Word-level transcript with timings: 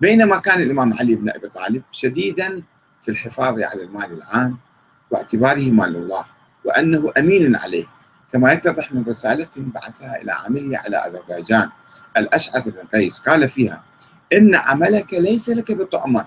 بينما 0.00 0.38
كان 0.38 0.62
الإمام 0.62 0.92
علي 0.92 1.14
بن 1.14 1.30
أبي 1.30 1.48
طالب 1.48 1.82
شديدا 1.92 2.62
في 3.02 3.10
الحفاظ 3.10 3.60
على 3.62 3.82
المال 3.82 4.12
العام 4.12 4.58
واعتباره 5.10 5.70
مال 5.70 5.96
الله 5.96 6.24
وأنه 6.64 7.12
أمين 7.18 7.56
عليه 7.56 7.84
كما 8.32 8.52
يتضح 8.52 8.92
من 8.92 9.04
رسالة 9.04 9.50
بعثها 9.56 10.22
إلى 10.22 10.32
عامله 10.32 10.78
على 10.78 10.96
أذربيجان. 10.96 11.70
الأشعث 12.16 12.68
بن 12.68 12.78
قيس 12.78 13.18
قال 13.20 13.48
فيها 13.48 13.82
إن 14.32 14.54
عملك 14.54 15.14
ليس 15.14 15.48
لك 15.48 15.72
بطعمة. 15.72 16.26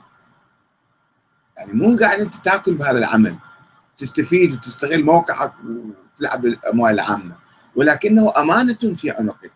يعني 1.58 1.74
مو 1.74 1.96
قاعد 1.98 2.20
أنت 2.20 2.36
تأكل 2.36 2.76
بهذا 2.76 2.98
العمل 2.98 3.36
تستفيد 3.98 4.54
وتستغل 4.54 5.04
موقعك 5.04 5.54
وتلعب 6.16 6.42
بالأموال 6.42 6.94
العامة 6.94 7.36
ولكنه 7.76 8.34
أمانة 8.38 8.94
في 8.96 9.12
عنقك 9.12 9.52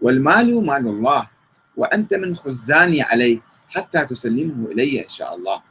والمال 0.00 0.66
مال 0.66 0.88
الله. 0.88 1.33
وأنت 1.76 2.14
من 2.14 2.36
خزاني 2.36 3.02
عليه 3.02 3.40
حتى 3.74 4.04
تسلمه 4.04 4.70
إلي 4.70 5.04
إن 5.04 5.08
شاء 5.08 5.34
الله. 5.34 5.62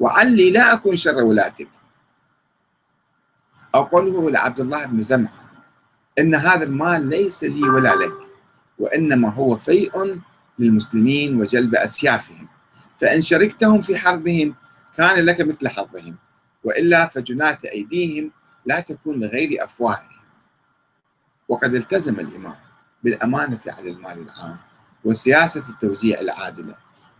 وعلي 0.00 0.50
لا 0.50 0.72
أكون 0.72 0.96
شر 0.96 1.22
ولاتك 1.22 1.68
أو 3.74 4.28
لعبد 4.28 4.60
الله 4.60 4.86
بن 4.86 5.02
زمعة 5.02 5.50
إن 6.18 6.34
هذا 6.34 6.64
المال 6.64 7.08
ليس 7.08 7.44
لي 7.44 7.62
ولا 7.62 7.94
لك 7.94 8.28
وإنما 8.78 9.30
هو 9.30 9.56
فيء 9.56 10.20
للمسلمين 10.58 11.40
وجلب 11.40 11.74
أسيافهم. 11.74 12.48
فإن 12.96 13.20
شركتهم 13.20 13.80
في 13.80 13.96
حربهم 13.96 14.54
كان 14.96 15.24
لك 15.24 15.40
مثل 15.40 15.68
حظهم 15.68 16.16
وإلا 16.64 17.06
فجنات 17.06 17.64
أيديهم 17.64 18.32
لا 18.66 18.80
تكون 18.80 19.20
لغير 19.20 19.64
أفواههم. 19.64 20.18
وقد 21.48 21.74
التزم 21.74 22.20
الإمام 22.20 22.56
بالأمانة 23.02 23.60
على 23.66 23.90
المال 23.90 24.18
العام. 24.22 24.58
وسياسة 25.04 25.62
التوزيع 25.68 26.20
العادلة 26.20 26.74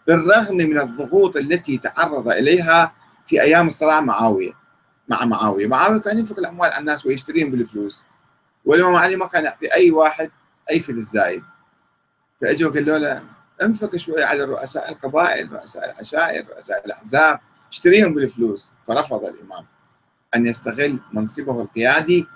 بالرغم 0.07 0.57
من 0.57 0.81
الضغوط 0.81 1.37
التي 1.37 1.79
تعرض 1.79 2.29
إليها 2.29 2.93
في 3.27 3.43
أيام 3.43 3.67
الصراع 3.67 4.01
معاوية 4.01 4.53
مع 5.09 5.25
معاوية. 5.25 5.67
معاوية 5.67 6.01
كان 6.01 6.19
ينفق 6.19 6.39
الأموال 6.39 6.71
على 6.71 6.81
الناس 6.81 7.07
ويشتريهم 7.07 7.51
بالفلوس. 7.51 8.05
والإمام 8.65 8.95
علي 8.95 9.17
ما 9.17 9.27
كان 9.27 9.45
يعطي 9.45 9.75
أي 9.75 9.91
واحد 9.91 10.31
أي 10.71 10.81
فلس 10.81 11.05
زايد. 11.13 11.43
فإجوا 12.41 12.73
قالوا 12.73 12.99
له 12.99 13.23
انفق 13.63 13.97
شوي 13.97 14.23
على 14.25 14.45
رؤساء 14.45 14.93
القبائل 14.93 15.53
رؤساء 15.53 15.85
العشائر 15.93 16.49
رؤساء 16.49 16.87
الأحزاب 16.87 17.41
اشتريهم 17.71 18.15
بالفلوس. 18.15 18.73
فرفض 18.87 19.25
الإمام 19.25 19.65
أن 20.37 20.47
يستغل 20.47 20.99
منصبه 21.13 21.61
القيادي 21.61 22.27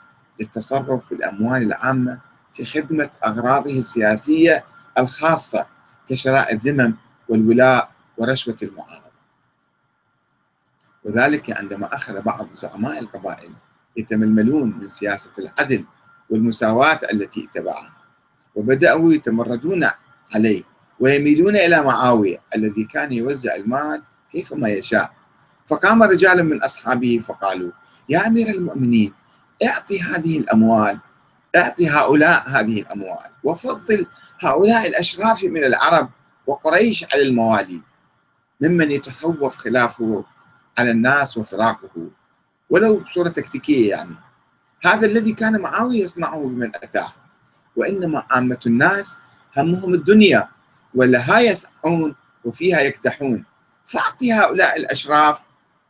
للتصرف 0.41 1.06
في 1.06 1.12
الأموال 1.12 1.62
العامة 1.62 2.19
في 2.53 2.65
خدمة 2.65 3.11
أغراضه 3.25 3.79
السياسية 3.79 4.65
الخاصة 4.98 5.67
كشراء 6.09 6.55
الذمم 6.55 6.95
والولاء 7.29 7.91
ورشوة 8.19 8.57
المعارضة. 8.62 9.12
وذلك 11.05 11.51
عندما 11.51 11.95
أخذ 11.95 12.21
بعض 12.23 12.49
زعماء 12.55 12.99
القبائل 12.99 13.51
يتململون 13.97 14.79
من 14.79 14.89
سياسة 14.89 15.33
العدل 15.39 15.84
والمساواة 16.31 16.99
التي 17.12 17.45
اتبعها 17.45 17.95
وبدأوا 18.55 19.12
يتمردون 19.12 19.87
عليه 20.34 20.62
ويميلون 21.01 21.56
إلى 21.56 21.83
معاوية 21.83 22.41
الذي 22.56 22.84
كان 22.84 23.12
يوزع 23.12 23.55
المال 23.55 24.03
كيفما 24.31 24.69
يشاء. 24.69 25.12
فقام 25.67 26.03
رجال 26.03 26.45
من 26.45 26.62
أصحابه 26.62 27.21
فقالوا 27.23 27.73
يا 28.09 28.27
أمير 28.27 28.49
المؤمنين 28.49 29.12
اعطي 29.65 30.03
هذه 30.03 30.39
الأموال 30.39 30.99
اعطي 31.56 31.89
هؤلاء 31.89 32.48
هذه 32.48 32.81
الأموال. 32.81 33.31
وفضل 33.45 34.06
هؤلاء 34.41 34.89
الأشراف 34.89 35.45
من 35.45 35.64
العرب 35.64 36.11
وقريش 36.47 37.14
على 37.14 37.22
الموالي 37.22 37.81
ممن 38.61 38.91
يتخوف 38.91 39.56
خلافه 39.56 40.25
على 40.78 40.91
الناس 40.91 41.39
وفراقه. 41.39 42.11
ولو 42.70 42.97
بصورة 42.97 43.28
تكتيكية 43.28 43.91
يعني. 43.91 44.14
هذا 44.84 45.06
الذي 45.06 45.32
كان 45.32 45.60
معاوية 45.60 46.04
يصنعه 46.04 46.41
بمن 46.41 46.77
أتاه. 46.77 47.12
وإنما 47.77 48.27
عامة 48.31 48.59
الناس 48.66 49.19
همهم 49.56 49.94
الدنيا 49.94 50.48
ولها 50.94 51.41
يسعون 51.41 52.15
وفيها 52.44 52.81
يكتحون 52.81 53.44
فأعطي 53.84 54.32
هؤلاء 54.32 54.77
الأشراف 54.77 55.41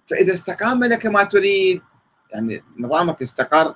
فإذا 0.06 0.32
استقام 0.32 0.84
لك 0.84 1.06
ما 1.06 1.22
تريد. 1.22 1.82
يعني 2.32 2.64
نظامك 2.78 3.22
استقر 3.22 3.74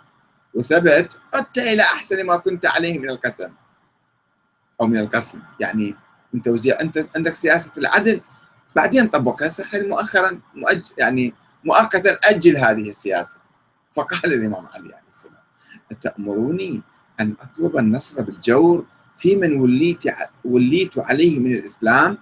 وثبت 0.56 1.18
عدت 1.34 1.58
إلى 1.58 1.82
أحسن 1.82 2.26
ما 2.26 2.36
كنت 2.36 2.66
عليه 2.66 2.98
من 2.98 3.10
القسم 3.10 3.52
أو 4.80 4.86
من 4.86 4.98
القسم. 4.98 5.40
يعني 5.60 5.94
من 6.32 6.42
توزيع 6.42 6.80
أنت 6.80 7.08
عندك 7.16 7.34
سياسة 7.34 7.72
العدل. 7.78 8.20
بعدين 8.76 9.06
طبقها 9.06 9.48
سخر 9.48 9.86
مؤخرا 9.86 10.40
مؤجل 10.54 10.90
يعني 10.98 11.34
مؤقتا 11.64 12.18
أجل 12.24 12.56
هذه 12.56 12.88
السياسة. 12.88 13.38
فقال 13.92 14.32
الإمام 14.32 14.66
علي 14.66 14.94
عليه 14.94 15.08
السلام 15.08 15.42
أتأمروني 15.90 16.82
أن 17.20 17.34
أطلب 17.40 17.76
النصر 17.76 18.22
بالجور 18.22 18.86
في 19.16 19.36
من 19.36 19.60
وليت 19.60 20.04
وليت 20.44 20.98
عليه 20.98 21.38
من 21.38 21.52
الإسلام؟ 21.52 22.18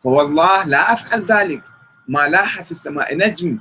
فوالله 0.00 0.64
لا 0.64 0.92
أفعل 0.92 1.24
ذلك. 1.24 1.62
ما 2.08 2.28
لاح 2.28 2.62
في 2.62 2.70
السماء 2.70 3.16
نجم. 3.16 3.58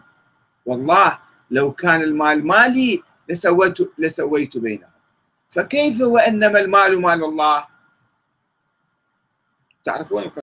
والله 0.65 1.19
لو 1.51 1.71
كان 1.71 2.01
المال 2.01 2.47
مالي 2.47 3.03
لسويت 3.29 3.77
لسويت 3.97 4.57
بينهم. 4.57 4.91
فكيف 5.49 6.01
وإنما 6.01 6.59
المال 6.59 7.01
مال 7.01 7.23
الله؟ 7.23 7.67
تعرفون 9.83 10.23